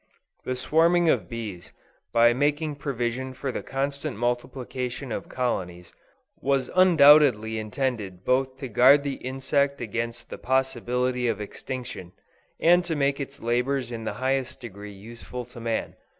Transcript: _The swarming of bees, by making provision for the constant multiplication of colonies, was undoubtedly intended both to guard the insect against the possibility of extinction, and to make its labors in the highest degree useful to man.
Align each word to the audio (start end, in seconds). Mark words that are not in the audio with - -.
_The 0.45 0.55
swarming 0.55 1.09
of 1.09 1.29
bees, 1.29 1.73
by 2.11 2.33
making 2.33 2.77
provision 2.77 3.35
for 3.35 3.51
the 3.51 3.61
constant 3.61 4.17
multiplication 4.17 5.11
of 5.11 5.29
colonies, 5.29 5.93
was 6.41 6.71
undoubtedly 6.75 7.59
intended 7.59 8.25
both 8.25 8.57
to 8.57 8.67
guard 8.67 9.03
the 9.03 9.17
insect 9.21 9.79
against 9.79 10.31
the 10.31 10.39
possibility 10.39 11.27
of 11.27 11.39
extinction, 11.39 12.13
and 12.59 12.83
to 12.85 12.95
make 12.95 13.19
its 13.19 13.41
labors 13.41 13.91
in 13.91 14.03
the 14.03 14.13
highest 14.17 14.59
degree 14.59 14.91
useful 14.93 15.45
to 15.45 15.59
man. 15.59 15.95